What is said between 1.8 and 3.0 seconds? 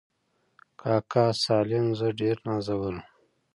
زه ډېر نازولم.